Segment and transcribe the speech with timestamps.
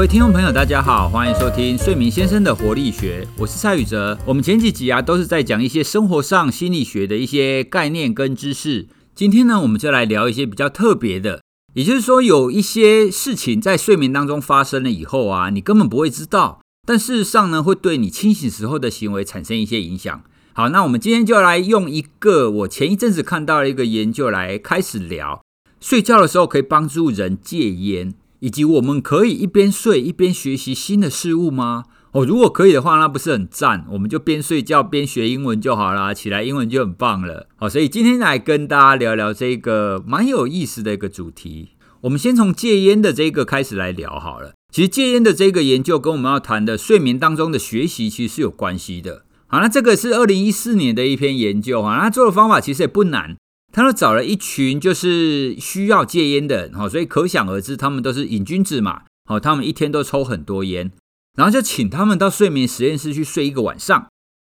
[0.00, 4.18] 各位听众朋友，大家好，欢迎收听睡眠先生的活力学，我是蔡宇哲。
[4.24, 8.88] 我们前几集啊，都是在讲一些生活上心理学的一些概念跟知识。
[9.14, 11.42] 今天呢，我们就来聊一些比较特别的，
[11.74, 20.22] 也就是说，有一些事情在睡眠当中发生了以后啊，你根本不会知道，但事实上呢，会对你清醒时候的行为产生一些影响。
[20.54, 25.44] 好，那我们今天就来用一个我前一阵子看到的一个研究来开始聊，
[25.78, 28.14] 睡觉的时候可以帮助人戒烟。
[28.40, 31.84] 以及我们可以一边睡一边学习新的事物吗？
[32.12, 33.86] 哦，如果可以的话，那不是很赞？
[33.90, 37.46] 我们就边睡觉边学英文就好啦，起来英文就很棒了。
[37.54, 41.68] 好，所以今天来跟大家聊聊这个蛮有意思的一个主题。
[42.00, 44.54] 我们先从戒烟的这个开始来聊好了。
[44.72, 49.24] 其实戒烟的这个研究跟我们要谈的睡眠当中的学习其实是有关系的。
[49.46, 53.36] 好，那这个是二零一四年的一篇研究哈，那做的方法其实也不难。
[53.72, 60.90] 他都找了一群就是需要戒烟的人，哈，所以可想而知，他们都是瘾君子嘛，好，他们一天都抽很多烟，
[61.36, 64.08] 然后就请他们到睡眠实验室去睡一个晚上，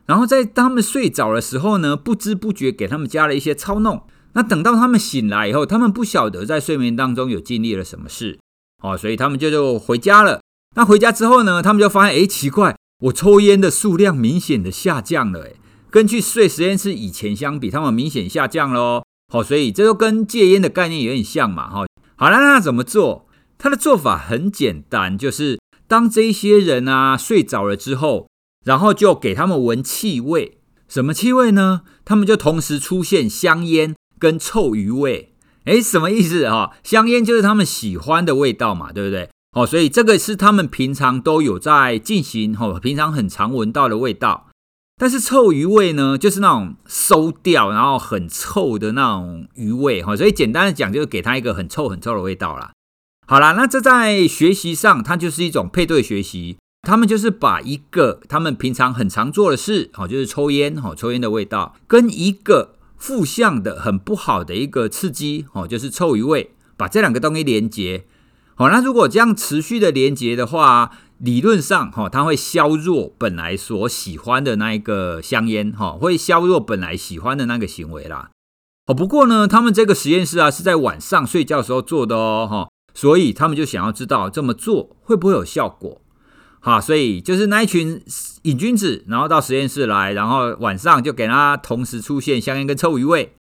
[0.05, 8.39] 然后在他们睡着的时候呢，不知不觉给他们加了一些操弄，那等到他们醒来以后，他们不晓得在睡眠当中有经历了什么事，
[8.83, 10.41] 哦，所以他们就就回家了。
[10.77, 15.53] 那回家之后呢，他们就发现，哎，奇怪，我抽烟的数量明显的下降了，哎。
[15.97, 19.03] 跟去睡实验室以前相比，他们明显下降喽。
[19.33, 21.71] 好，所以这就跟戒烟的概念有点像嘛。
[21.71, 23.27] 哈，好了，那怎么做？
[23.57, 25.59] 他的做法很简单，就是
[25.89, 28.29] 当这些人啊睡着了之后，
[28.63, 30.59] 然后就给他们闻气味。
[30.87, 31.81] 什么气味呢？
[32.05, 35.33] 他们就同时出现香烟跟臭鱼味。
[35.65, 36.77] 诶，什么意思哈？
[36.83, 39.31] 香烟就是他们喜欢的味道嘛，对不对？
[39.57, 44.46] 哦，所以这个是他们平常都有在进行，哈，平常很常闻到的味道。
[44.99, 50.17] 但是臭鱼味呢，就是那种馊掉，然后很臭的那种鱼味哈。
[50.17, 52.73] 所以简单的讲，就是给它一个很臭很臭的味道啦。
[53.27, 56.57] 好啦，那这在学习上，它就是一种配对学习。
[56.81, 68.07] 他们就是把一个他们平常很常做的事，好，就是抽烟，好，抽烟的味道，跟一个负向的很不好的一个刺激，哦，就是臭鱼味，把这两个东西连接。
[68.55, 70.93] 好，那如果这样持续的连接的话。
[71.19, 78.31] 理论上，哈，它会削弱本来所喜欢的那一个香烟，哈，会削弱本来喜欢的那个行为啦。
[78.87, 86.03] 哦，不过呢，他们这个实验室啊是在晚上睡觉时候做的哦，哈，所以他们就想要知道这么做会不会有效果，
[86.61, 88.03] 哈，所以就是那一群
[88.43, 93.33] 瘾君子，然后到实验室来，然后晚上就给他同时出现香烟跟臭鱼味，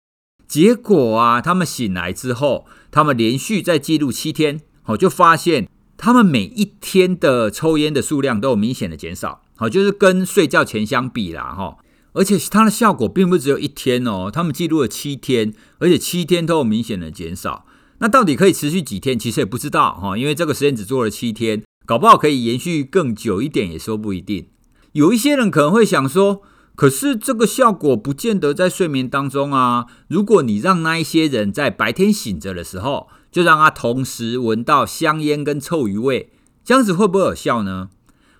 [0.47, 5.67] 结果啊，他们醒来之后，他们连续在记录七天，好，就发现。
[5.97, 11.77] 他们每一天的抽烟的数量都有明显的减少，好，就是跟睡觉前相比啦，哈，
[12.13, 17.65] 而且它的效果并不只有一天哦，他们记录了七天，而且七天都有明显的减少。
[17.99, 19.17] 那到底可以持续几天？
[19.17, 24.49] 其实也不知道哈，因为这个实验只做了七天，搞不好可以延续更久一点，也说不一定。
[24.91, 26.41] 有一些人可能会想说，
[26.75, 29.85] 可是这个效果不见得在睡眠当中啊。
[30.09, 36.29] 如果你让那一些人在白天醒着的时候，就让他同时闻到香烟跟臭鱼味，
[36.63, 37.89] 这样子会不会有效呢？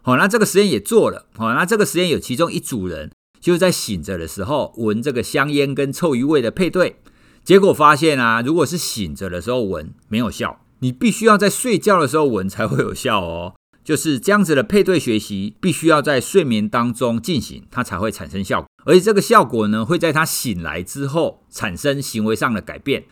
[0.01, 1.25] 好，那这个实验也做了。
[1.35, 3.11] 好，那这个实验有其中一组人
[3.41, 7.01] 就是在醒着的时候闻这个香烟跟臭鱼味的配对，
[7.44, 13.55] 结果发现啊，如果是醒着的时候闻没有效，你必须要在睡觉的时候闻才会有效哦。
[13.84, 18.69] 就是这样子的配对学习，必须要在睡眠当中进行，它才会产生效果。
[18.85, 23.03] 而且这个效果呢，会在他醒来之后产生行为上的改变。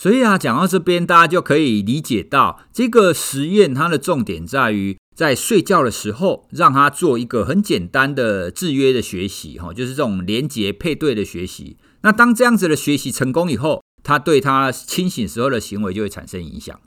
[0.00, 11.76] 所以啊，讲到这边，大家就可以理解到，这个实验它的重点在于，在睡觉的时候，让他做一个很简单的制约的学习，哈，就是这种连结配对的学习。
[12.00, 16.80] 那当这样子的学习成功以后，他对他清醒时候的行为就会产生影响。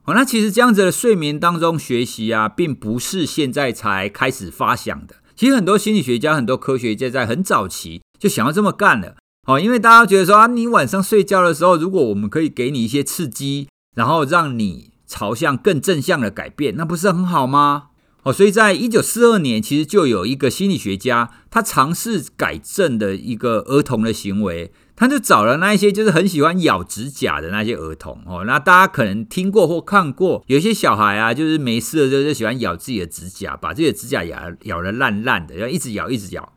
[0.00, 5.16] 好，那其实这样子的睡眠当中学习啊，并不是现在才开始发想的。
[5.36, 9.16] 其实很多心理学家、很多科学家在很早期就想要这么干了。
[9.48, 13.66] 哦，因为大家觉得说啊，你晚上睡觉的时候，如果我们可以给你一些刺激，
[13.96, 17.84] 然后让你朝向更正向的改变，那不是很好吗？
[18.24, 28.20] 哦，所以在一九四二年，其实就有一个心理学家，他尝试改正的一个儿童的行为，他就找了那一些就是很喜欢咬指甲的那些儿童。
[28.26, 36.52] 哦，那大家可能听过或看过，有些小孩啊，就是没事的时候就喜欢咬自己的指甲，把自己的指甲咬咬得烂烂的，要一直咬，一直咬。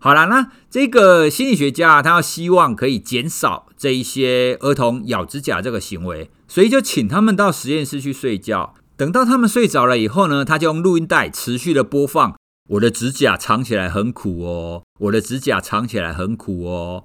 [0.00, 8.74] 好了，那这个心理学家他要希望可以减少这一些儿童咬指甲这个行为，所以就请他们到实验室去睡觉。
[8.96, 12.36] 等到他们睡着了以后呢，他就用录音带持续的播放
[12.70, 17.04] ：“我的指甲藏起来很苦哦，我的指甲藏起来很苦哦。”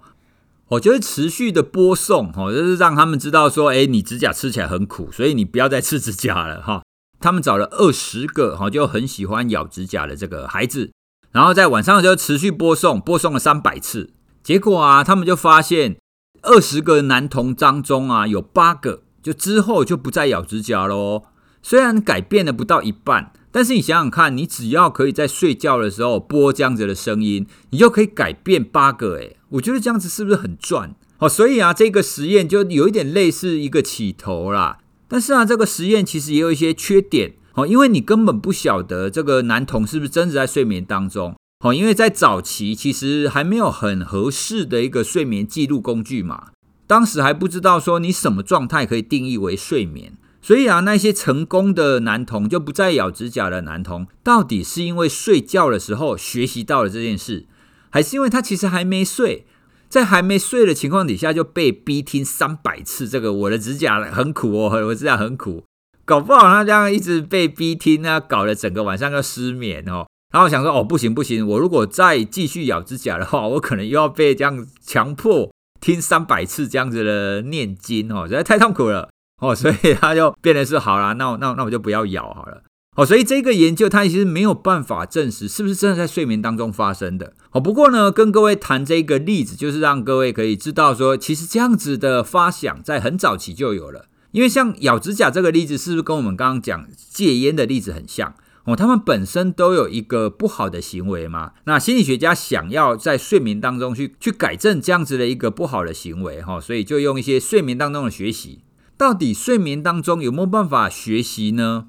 [0.69, 6.81] 我就会持续的播送，哦，就是让他们知道说：“哎，你指甲吃起来很苦，所以你不要再吃指甲了。”哈。
[7.19, 10.91] 他们找了二十个哈，就很喜欢咬指甲的这个孩子，
[11.33, 14.11] 然后在晚上就持续播送，播送了三百次。
[14.43, 15.97] 结果啊，他们就发现
[16.43, 21.23] 二十个男童当中啊，有八个就之后就不再咬指甲喽。
[21.61, 29.15] 虽然改变了不到一半，但是你想想看，你只要可以在睡觉的时候播这样子的声音，你就可以改变八个。
[29.15, 30.93] 诶，我觉得这样子是不是很赚？
[31.17, 34.77] 哦，所以啊，这个实验就有一点类似一个起头啦。
[35.07, 46.47] 但是啊，这个实验其实也有一些缺点哦，因为你根本不晓得这个男童是不是真的在睡眠当中哦，因为在早期其实还没有很合适的一个睡眠记录工具嘛，
[46.87, 57.45] 当时还不知道说你什么状态可以定义为睡眠，所以啊，那些成功的男童就不再咬指甲的男童，到底是因为睡觉的时候学习到了这件事，
[57.89, 59.45] 还是因为他其实还没睡？
[59.87, 65.63] 在还没睡的情况底下就被逼听三百次，这个我的指甲很苦哦，我指甲很苦，
[66.05, 70.05] 搞不好他这样一直被逼听呢，搞得整个晚上要失眠哦。
[70.33, 79.09] 然后想说哦，不行不行，我如果再继续咬指甲的话， 我可能又要被这样强迫听三百次这样子的念经哦，实在太痛苦了
[79.41, 82.63] 哦，所以他就变得是好了，那我那那我就不要咬好了。
[82.95, 87.33] 哦，所以这个研究它其实没有办法证实是不是真的在睡眠当中发生的。
[87.51, 94.05] 哦，不过呢，跟各位谈这个例子，就是让各位可以知道说，其实这样子的发想在很早期就有了。
[94.33, 98.35] 因为像咬指甲这个例子，是不是跟我们刚刚讲戒烟的例子很像？
[98.65, 101.51] 哦，他们本身都有一个不好的行为嘛。
[101.65, 108.61] 那心理学家想要在睡眠当中去去改正这样子的一个不好的行为，哈，所以就用一些睡眠当中的学习。
[108.97, 111.87] 到底睡眠当中有没有办法学习呢？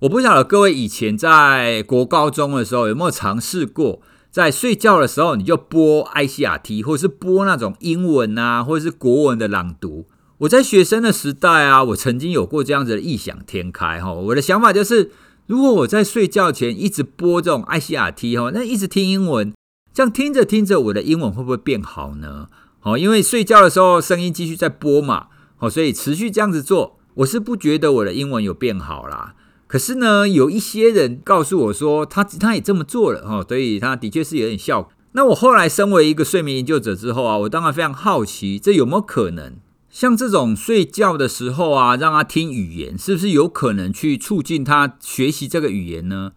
[0.00, 4.00] 我不晓得各位以前在国高中的时候有没有尝试过，
[4.30, 10.06] 在睡觉的时候你就播 ICRT，或者是播那种英文啊，或者是国文的朗读。
[10.40, 14.12] 我在学生的时代啊，我曾经有过这样子的异想天开哈。
[14.12, 15.10] 我的想法就是，
[15.46, 19.54] 如果我在睡觉前一直播这种 ICRT 哈，那一直听英文，
[19.94, 22.48] 这样听着听着，我的英文会不会变好呢？
[22.80, 29.34] 好，因为睡觉的时候声音继续在播嘛，好，所以持续这样子做，我是不觉得我的英文有变好啦。
[29.66, 34.92] 可是呢，有一些人告诉我说，他他也这么做了哈，所以他的确是有点效果。
[35.12, 39.54] 那我后来身为一个睡眠研究者之后啊，我当然非常好奇，这有没有可能
[39.96, 46.32] 像这种睡觉的时候啊，让他听语言，是不是有可能去促进他学习这个语言呢？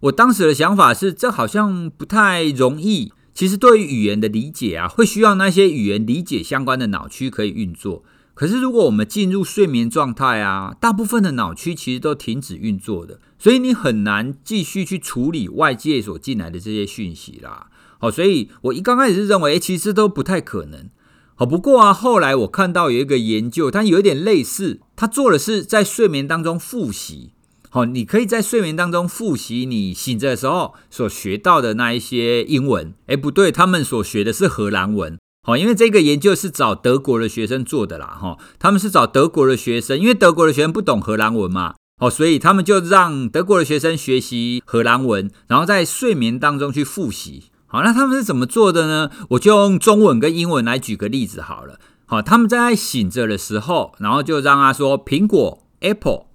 [0.00, 3.12] 我当时的想法是，这好像不太容易。
[3.32, 8.02] 其实对于语言的理解啊，会需要那些语言理解相关的脑区可以运作。
[8.34, 17.68] 可是，如果我们进入睡眠状态啊，大部分的脑区其实都停止运作的，所以你很难继续去处理外界所进来的这些讯息啦。
[18.00, 20.88] 好，所以我一刚开始是认为，其实都不太可能。
[21.36, 27.32] 好，不过啊，后来我看到有一个研究，它有一点类似，它做的是在睡眠当中复习。
[27.70, 32.94] 好，你可以在睡眠当中复习你醒着的时候所学到的那一些英文。
[33.06, 35.18] 诶，不对，他们所学的是荷兰文。
[35.42, 47.46] 好，因为这个研究是找德国的学生做的啦，哈，他们是找德国的学生，因为德国的学生不懂荷兰文嘛，哦，所以他们就让德国的学生学习荷兰文，然后在睡眠当中去复习。
[47.74, 49.10] 好，那他们是怎么做的呢？
[49.30, 51.80] 我就用中文跟英文来举个例子好了。
[52.06, 56.26] 好，他们在醒着的时候，然后就让他说苹果 Apple，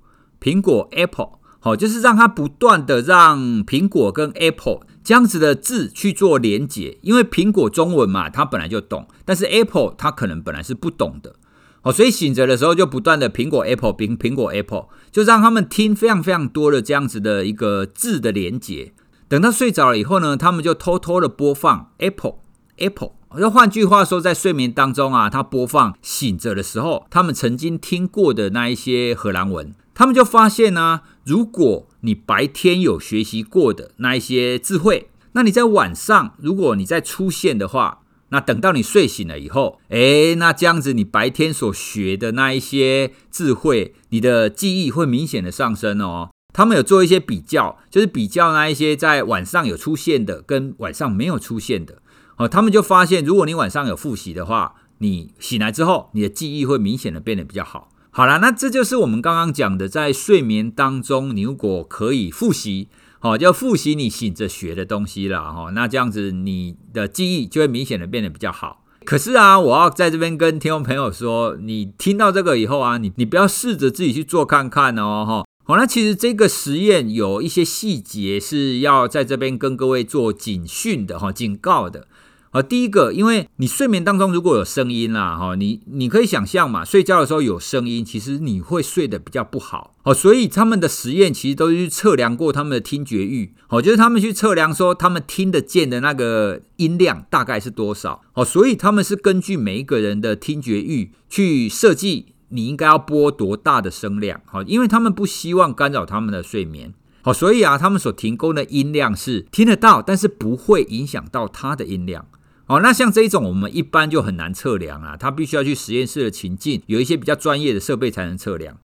[0.42, 4.82] 苹果 Apple，好，就是让他不断的让苹果跟 Apple。
[5.02, 11.36] 这样子的字去做连结，因为苹果中文嘛，他本来就懂，但是 Apple 他可能本来是不懂的，
[11.84, 18.92] 哦，所以醒着的时候就不断的苹果 Apple 苹苹果 Apple，就让他们听非常非常多的这样子的一个字的连结。
[19.30, 22.38] 等到睡着了以后呢，他们就偷偷的播放 Apple
[22.78, 23.12] Apple。
[23.38, 46.32] 那换句话说，在睡眠当中啊，他播放醒着的时候他们曾经听过的那一些荷兰文，他们就发现呢，如果你白天有学习过的那一些智慧，那你在晚上如果你再出现的话，那等到你睡醒了以后，诶，那这样子你白天所学的那一些智慧，你的记忆会明显的上升哦。
[46.52, 52.02] 他们有做一些比较，就是比较那一些在晚上有出现的跟晚上没有出现的，
[52.38, 57.90] 哦，他们就发现，如果你晚上有复习的话，你醒来之后，你的记忆会明显的变得比较好。
[58.12, 62.90] 好了，那这就是我们刚刚讲的，在睡眠当中，你如果可以复习，
[63.20, 65.70] 好，就复习你醒着学的东西了哈。
[65.76, 68.84] 那这样子，你的记忆就会明显的变得比较好。
[69.06, 75.49] 可是啊，我要在这边跟听众朋友说，你听到这个以后啊，你你不要试着自己去做看看哦哈。
[75.70, 82.08] 好，那其实这个实验有一些细节是要在这边跟各位做警讯的哈，警告的。
[82.50, 112.28] 啊，第一个，因为你睡眠当中如果有声音啦，哈，你你可以想象嘛，睡觉的时候有声音，其实你会睡得比较不好，哦，所以他们的实验其实都是去测量过他们的听觉域，哦，就是他们去测量说他们听得见的那个音量大概是多少，哦，所以他们是根据每一个人的听觉域去设计你应该要播多大的声量，好，因为他们不希望干扰他们的睡眠，好，所以啊，他们所提供的音量是听得到，但是不会影响到他的音量。
[112.68, 118.78] 哦，那像这一种，我们一般就很难测量啊，它必须要去实验室的情境，有一些比较专业的设备才能测量。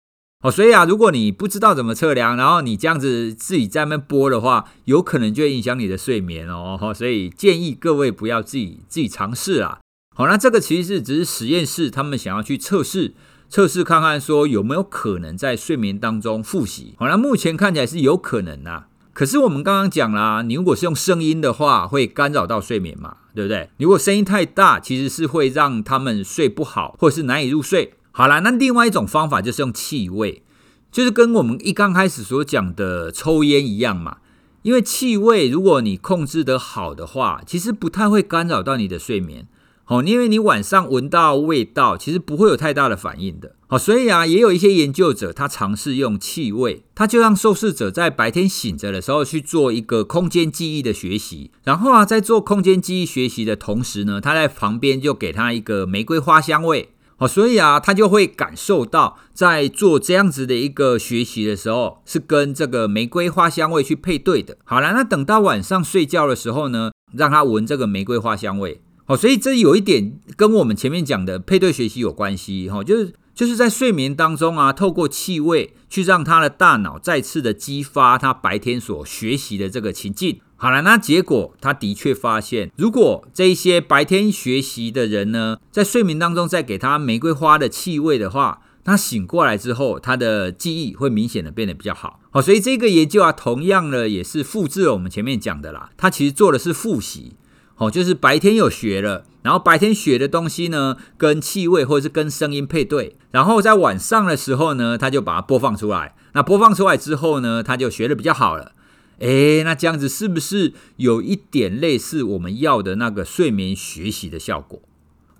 [0.42, 6.92] 哦，所以啊，如果你不知道怎么测量，然后你这样子自己在那边播的话，有可能就会影响你的睡眠哦。
[6.94, 9.80] 所以建议各位不要自己自己尝试啊。
[10.16, 13.12] 好，那这个其实是只是实验室他们想要去测试
[13.54, 16.96] 测试看看说有没有可能在睡眠当中复习。
[16.98, 18.88] 好，那目前看起来是有可能啊。
[19.12, 23.70] 可是我们刚刚讲啦，你如果是用声音的话，会干扰到睡眠嘛，对不对？
[23.76, 27.94] 如果声音太大，其实是会让他们睡不好，或者是难以入睡。
[28.10, 30.42] 好啦，那另外一种方法就是用气味，
[30.90, 34.16] 就是跟我们一刚开始所讲的抽烟一样嘛。
[34.62, 39.46] 因为气味，如果你控制得好的话，其实不太会干扰到你的睡眠。
[39.86, 43.54] 好，因为你晚上闻到味道，其实不会有太大的反应的。
[43.66, 56.88] 好，所以啊，也有一些研究者，他尝试用气味，他就让受试者在白天醒着的时候去做一个空间记忆的学习，然后啊，在做空间记忆学习的同时呢，他在旁边就给他一个玫瑰花香味。
[57.16, 64.56] 好，所以啊，他就会感受到在做这样子的一个学习的时候，是跟这个玫瑰花香味去配对的。
[64.64, 68.80] 好了，那等到晚上睡觉的时候呢，让他闻这个玫瑰花香味。
[69.06, 80.40] 好，所以这有一点跟我们前面讲的配对学习有关系哈，就是就是在睡眠当中啊，透过气味去让他的大脑再次的激发他白天所学习的这个情境。
[80.56, 92.20] 好了，那结果他的确发现，如果这一些白天学习的人呢，在睡眠当中再给他玫瑰花的气味的话，他醒过来之后，他的记忆会明显的变得比较好。
[92.30, 97.34] 好，所以这个研究啊，同样呢也是复制了我们前面讲的啦，他其实做的是复习。
[97.76, 106.14] 哦，就是白天有学了，然后白天学的东西呢，跟气味或者是跟声音配对，然后在晚上的时候呢，他就把它播放出来。
[106.34, 108.72] 那播放出来之后呢，他就学的比较好了。
[109.18, 114.80] 诶，那这样子是不是有一点类似我们要的那个睡眠学习的效果？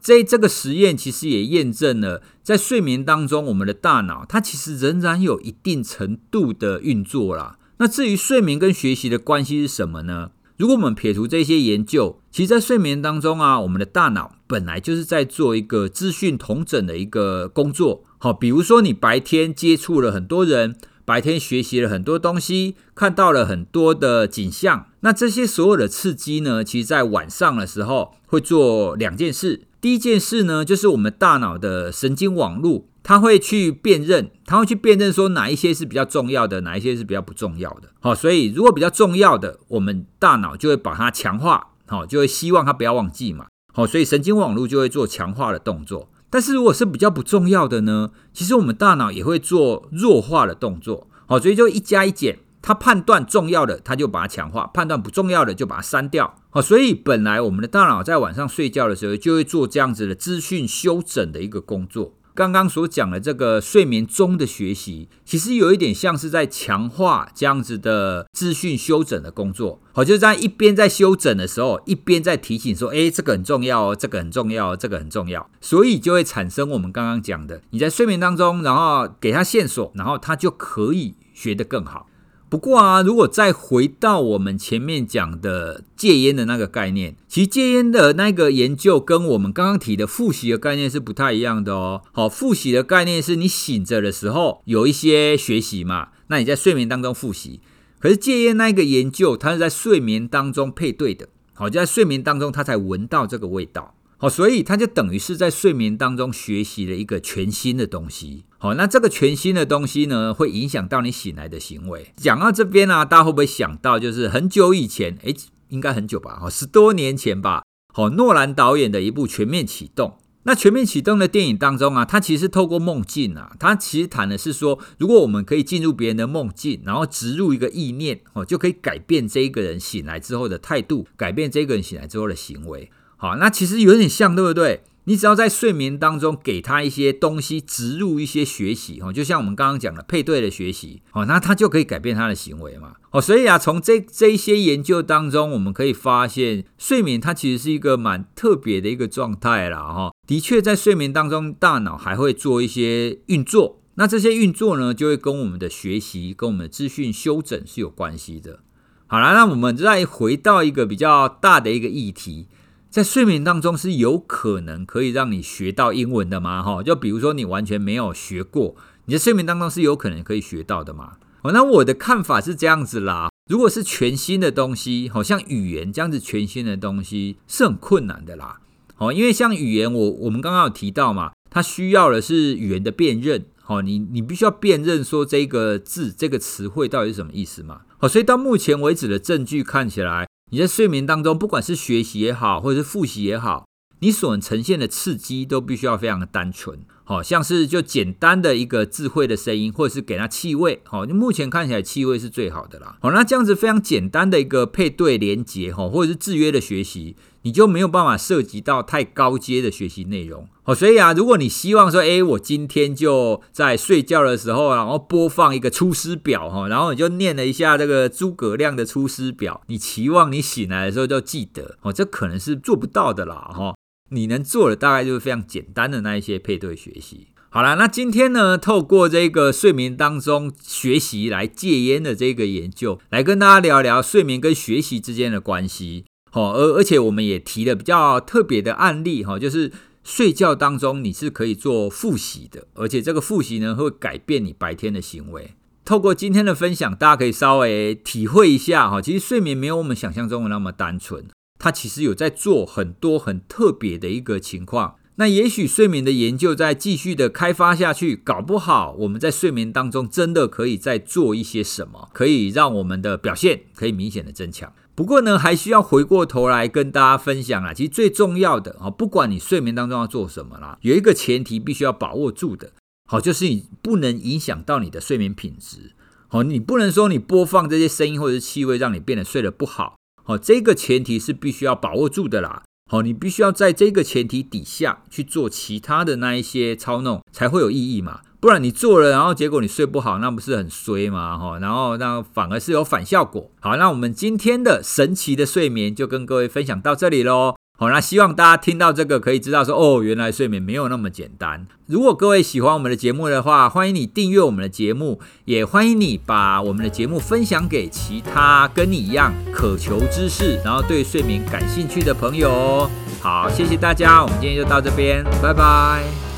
[0.00, 7.59] 这这个实验其实也验证了，在睡眠当中，我们的大脑它其实仍然有一定程度的运作啦。
[7.79, 10.31] 那至于睡眠跟学习的关系是什么呢？
[10.56, 18.04] 如果我们撇除这些研究，其实，在睡眠当中啊，我们的大脑本来就是在做一个资讯统整的一个工作。
[18.18, 29.62] 好，比如说你白天接触了很多人，白天学习了很多东西，看到了很多的景象，那这些所有的刺激呢，其实在晚上的时候会做两件事。
[29.80, 32.87] 第一件事呢，就是我们大脑的神经网络。
[33.04, 37.90] 他会去辨认，他会去辨认说哪一些是比较重要的，哪一些是比较不重要的。
[38.00, 43.46] 好，所以如果比较重要的，我们大脑就会把它强化，好，就会希望它不要忘记嘛。
[43.75, 46.08] 好，所以神经网络就会做强化的动作。
[46.30, 51.06] 但是如果是比较不重要的呢，其实我们大脑也会做弱化的动作。
[51.26, 56.34] 好，所以就一加一减，它判断重要的，它就把它强化；判断不重要的，就把它删掉。
[56.49, 62.14] 好，所以本来我们的大脑在晚上睡觉的时候，就会做这样子的资讯修整的一个工作。
[62.35, 69.81] 刚刚所讲的这个睡眠中的学习，其实有一点像是在强化这样子的资讯修整的工作。
[69.93, 82.09] 好，就是在一边在修整的时候，一边在提醒说：“哎，这个很重要哦，这个很重要哦，这个很重要。”所以就会产生我们刚刚讲的，你在睡眠当中，然后给他线索，然后他就可以学得更好。
[82.49, 92.03] 不过啊，如果再回到我们前面讲的戒烟的那个概念，其实戒烟的那个研究跟我们刚刚提的复习的概念是不太一样的哦。
[92.13, 97.61] 好，复习的概念是你醒着的时候有一些学习嘛，那你在睡眠当中复习。
[97.99, 103.95] 可是戒烟那个研究，它是在睡眠当中配对的，好，就在睡眠当中他才闻到这个味道。
[104.16, 108.44] 好，所以他就等于是在睡眠当中学习了一个全新的东西。
[108.59, 112.12] 好，那这个全新的东西呢，会影响到你醒来的行为。
[112.16, 115.35] 讲到这边呢，大家会不会想到，就是很久以前，诶，
[115.68, 116.38] 应该很久吧？
[116.40, 117.64] 好，十多年前吧。
[117.92, 120.11] 好，诺兰导演的一部《全面启动》。
[120.47, 132.90] 那《全面启动》的电影当中啊，它其实透过梦境啊，它其实谈的是说，如果我们可以进入别人的梦境，然后植入一个意念，哦，就可以改变这一个人醒来之后的态度，改变这个人醒来之后的行为。
[133.25, 134.83] 好，那其实有点像，对不对？
[135.04, 143.23] 你只要在睡眠当中给他一些东西，植入一些学习哦，就像我们刚刚讲的配对的学习哦，那他就可以改变他的行为嘛哦。
[143.23, 150.12] 所以啊，从这这一些研究当中，我们可以发现，睡眠它其实是一个蛮特别的一个状态啦哈。
[150.26, 158.61] 的确，在睡眠当中，大脑还会做一些运作，那这些运作呢，就会跟我们的学习、跟我们的资讯修整是有关系的。
[159.07, 162.49] 好了，那我们再回到一个比较大的一个议题。
[162.95, 166.63] 在睡眠当中是有可能可以让你学到英文的吗？
[166.63, 171.15] 哈，就比如说你完全没有学过，你在睡眠当中是有可能可以学到的吗？
[171.43, 173.31] 哦，那我的看法是这样子啦。
[173.51, 178.61] 如果是全新的东西，好像语言这样子全新的东西是很困难的啦。
[178.99, 183.45] 哦，因为像语言，我我们刚刚有提到嘛，它需要的是语言的辨认。
[183.61, 187.81] 好，你你必须要辨认说这个字、这个词汇到底是什么意思嘛？
[187.99, 190.29] 好，所以到目前为止的证据看起来。
[190.51, 193.67] 你在睡眠当中，不管是学习也好，或者是复习也好，
[194.01, 202.96] 你所呈现的刺激都必须要非常的单纯，好像是就简单的一个智慧的声音，或者是给它气味，好，就目前看起来气味是最好的啦。
[203.00, 207.16] 好，那这样子非常简单的一个配对连接，哈，或者是制约的学习。
[207.42, 223.75] 你就没有办法涉及到太高阶的学习内容，好，所以啊，如果你希望说，哎，我今天就在睡觉的时候，然后播放一个出师表，哈，然后你就念了一下这个诸葛亮的出师表，你期望你醒来的时候就记得，哦，这可能是做不到的啦，哈，
[224.11, 227.28] 你能做的大概就是非常简单的那一些配对学习。
[227.50, 236.04] 好了，那今天呢，透过这个睡眠当中学习来戒烟的这个研究，来跟大家聊聊睡眠跟学习之间的关系。
[236.32, 239.70] 哦，而而且我们也提了比较特别的案例，哈，就是
[240.02, 245.52] 睡觉当中你是可以做复习的，而且这个复习呢会改变你白天的行为。
[245.84, 251.25] 透过今天的分享，大家可以稍微体会一下，哈，其实睡眠没有我们想象中的那么单纯，
[251.64, 254.97] 它其实有在做很多很特别的一个情况。
[255.14, 264.71] 那也许睡眠的研究在继续的开发下去，搞不好我们在睡眠当中真的可以再做一些什么，可以让我们的表现可以明显的增强。
[264.94, 267.73] 不过呢，还需要回过头来跟大家分享啊。
[267.73, 272.73] 其实最重要的啊，不管你睡眠当中要做什么啦，有一个前提必须要把握住的，
[273.09, 275.93] 好，就是你不能影响到你的睡眠品质。
[276.28, 279.97] 好，你不能说你播放这些声音或者是气味，让你变得睡得不好。
[280.25, 282.63] 好，这个前提是必须要把握住的啦。
[282.91, 288.21] 好，你必须要在这个前提底下去做其他的那一些操弄，才会有意义嘛。
[288.41, 291.39] 不然你做了，然后结果你睡不好，那不是很衰吗？
[291.39, 293.50] 哈，然后那反而是有反效果。
[293.60, 297.54] 好，那我们今天的神奇的睡眠就跟各位分享到这里喽。
[297.76, 301.67] 好，那希望大家听到这个可以知道说，哦，原来睡眠没有那么简单。
[301.87, 312.89] 如果各位喜欢我们的节目的话，欢迎你订阅我们的节目，也欢迎你把我们的节目分享给其他跟你一样渴求知识，然后对睡眠感兴趣的朋友。
[313.21, 316.33] 好，谢谢大家，我们今天就到这边，拜拜。